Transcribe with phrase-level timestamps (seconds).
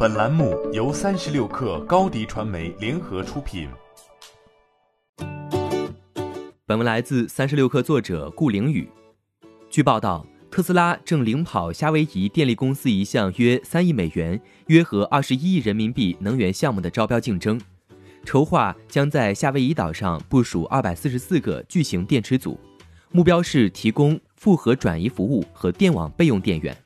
[0.00, 3.68] 本栏目由三十六克高低传媒联合出品。
[6.64, 8.88] 本文来自三十六克作者顾凌宇。
[9.68, 17.60] 据报道，特斯拉正领跑夏威夷电力公司一项约三亿美元、约合二十一亿人民币能源项目的招标竞争，
[18.24, 22.56] 筹划将在夏威夷岛上部署二百四十四个巨型电池组，
[23.10, 26.76] 目标是提供复合转移服务和电网备用电源。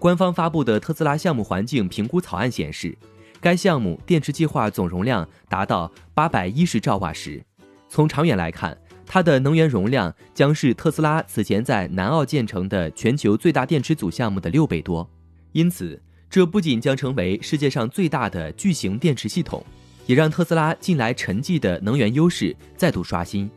[0.00, 2.96] 官方发布的特斯拉项目环境评估草案显示，
[3.38, 7.44] 该项目电池计划总容量达到八百一十兆瓦时。
[7.86, 15.06] 从长远来看，它的能源容量将是特斯拉此前在南澳建成的全球最大电池组项目的六倍多。
[15.52, 19.62] 因此，这不仅将成为世界上最大的巨型电池系统，
[20.06, 23.50] 也让特斯拉近来沉寂的能源优势再度刷新。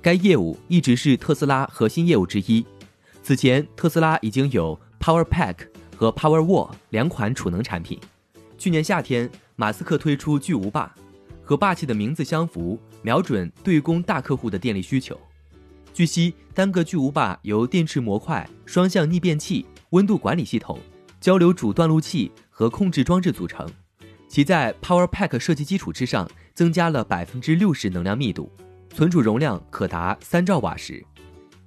[0.00, 2.64] 该业务一直是特斯拉核心业务之一。
[3.20, 5.56] 此前，特斯拉已经有 Power Pack。
[5.98, 7.98] 和 Powerwall 两款储能产品。
[8.56, 10.94] 去年夏天，马斯克推出巨无霸，
[11.42, 15.18] 和霸气的名字相符，瞄准对公大客户的电力需求。
[15.92, 20.78] 据悉，单个巨无霸由电池模块、双向逆变器、温度管理系统、
[21.20, 23.68] 交流主断路器和控制装置组成。
[24.28, 28.52] 其在 Power Pack 设计基础之上，增加了百分之六十能量密度，
[28.94, 31.04] 存储容量可达三兆瓦时，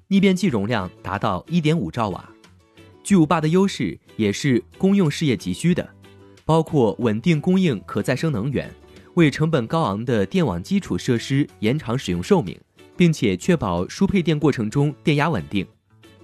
[0.08, 2.30] 逆变器容量达到一点五兆瓦。
[3.12, 5.86] 巨无霸的优势也是公用事业急需的，
[6.46, 8.74] 包括稳定供应可再生能源，
[9.16, 12.58] 为成本高昂的电网基础设施延长使用寿命，
[12.96, 15.68] 并且确保输配电过程中电压稳定。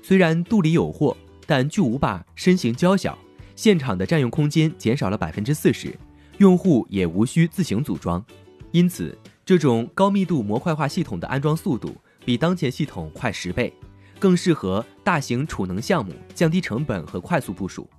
[0.02, 3.19] 虽然肚里有货，但巨无霸身形娇小，
[3.53, 5.93] 现场的占用空间减少了百分之四十，
[6.38, 8.25] 用户也无需自行组装。
[8.71, 9.13] 因此，
[9.45, 11.93] 这种高密度模块化系统的安装速度
[12.23, 13.73] 比当前系统快十倍。
[14.19, 17.89] 更适合大型储能项目，降低成本和快速部署。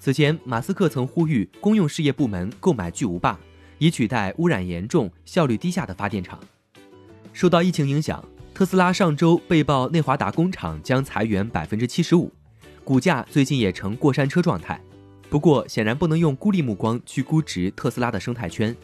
[0.00, 3.38] 此前，马斯克曾呼吁公用事业部门购买巨无霸，
[3.78, 6.38] 以取代污染严重、效率低下的发电厂。
[7.32, 12.32] 受到疫情影响，特斯拉上周被曝内华达工厂将裁员百分之七十五，
[12.84, 14.80] 股价最近也呈过山车状态。
[15.28, 18.74] 不过，显然不能用孤立目光去估值特斯拉的生态圈。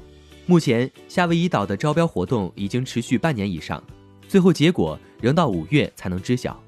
[0.47, 3.83] 目前，夏威夷岛的招标活动已经持续半年以上，
[4.29, 6.63] 最后结果仍到五月才能知晓。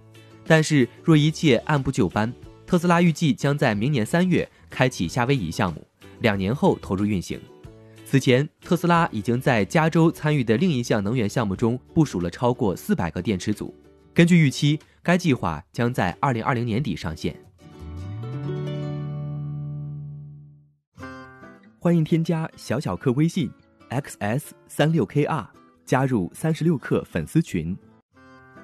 [0.47, 2.33] 但是，若一切按部就班，
[2.65, 5.85] 特斯拉预计将在明年三月开启夏威夷项目，
[6.21, 7.41] 两年后投入运行。
[8.05, 13.75] 此前，特斯拉已经在加州参与的另一项能源项目中部署了超过四百个电池组。
[14.15, 17.37] 根据预期，该计划将在二零二零年底上线。
[21.81, 23.51] 欢迎添加小小客微信
[23.91, 25.47] ：xs 三六 kr，
[25.85, 27.77] 加入三十六氪粉丝群。